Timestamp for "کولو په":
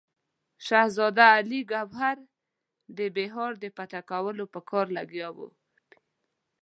4.11-4.59